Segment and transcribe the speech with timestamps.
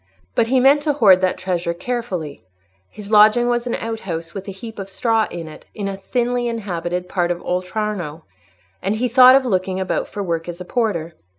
[0.33, 2.43] But he meant to hoard that treasure carefully:
[2.89, 6.47] his lodging was an outhouse with a heap of straw in it, in a thinly
[6.47, 8.23] inhabited part of Oltrarno,
[8.81, 11.13] and he thought of looking about for work as a porter.